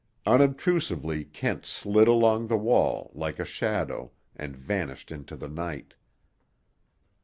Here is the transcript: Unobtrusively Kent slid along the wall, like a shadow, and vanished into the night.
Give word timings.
Unobtrusively 0.25 1.23
Kent 1.23 1.63
slid 1.67 2.07
along 2.07 2.47
the 2.47 2.57
wall, 2.57 3.11
like 3.13 3.37
a 3.37 3.45
shadow, 3.45 4.11
and 4.35 4.57
vanished 4.57 5.11
into 5.11 5.35
the 5.35 5.47
night. 5.47 5.93